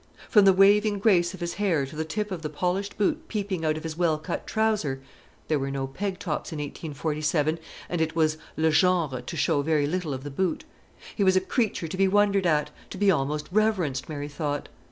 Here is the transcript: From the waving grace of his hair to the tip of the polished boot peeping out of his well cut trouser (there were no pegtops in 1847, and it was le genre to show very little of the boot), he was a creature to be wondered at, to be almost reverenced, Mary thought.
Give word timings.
From 0.29 0.45
the 0.45 0.53
waving 0.53 0.97
grace 0.97 1.35
of 1.35 1.41
his 1.41 1.53
hair 1.61 1.85
to 1.85 1.95
the 1.95 2.03
tip 2.03 2.31
of 2.31 2.41
the 2.41 2.49
polished 2.49 2.97
boot 2.97 3.27
peeping 3.27 3.63
out 3.63 3.77
of 3.77 3.83
his 3.83 3.95
well 3.95 4.17
cut 4.17 4.47
trouser 4.47 4.99
(there 5.47 5.59
were 5.59 5.69
no 5.69 5.85
pegtops 5.85 6.51
in 6.51 6.57
1847, 6.57 7.59
and 7.87 8.01
it 8.01 8.15
was 8.15 8.39
le 8.57 8.71
genre 8.71 9.21
to 9.21 9.37
show 9.37 9.61
very 9.61 9.85
little 9.85 10.11
of 10.15 10.23
the 10.23 10.31
boot), 10.31 10.65
he 11.15 11.23
was 11.23 11.35
a 11.35 11.39
creature 11.39 11.87
to 11.87 11.97
be 11.97 12.07
wondered 12.07 12.47
at, 12.47 12.71
to 12.89 12.97
be 12.97 13.11
almost 13.11 13.47
reverenced, 13.51 14.09
Mary 14.09 14.27
thought. 14.27 14.69